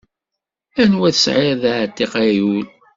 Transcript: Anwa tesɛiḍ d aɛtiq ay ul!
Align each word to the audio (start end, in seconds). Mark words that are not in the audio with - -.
Anwa 0.81 1.09
tesɛiḍ 1.15 1.55
d 1.61 1.63
aɛtiq 1.71 2.13
ay 2.21 2.35
ul! 2.51 2.67